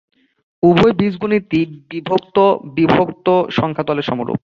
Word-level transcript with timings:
উভয় 0.63 0.93
বীজগণিতই 0.93 1.63
বিভক্ত-বিভক্ত 1.91 3.27
সংখ্যাতলের 3.51 4.03
সমরূপ। 4.03 4.37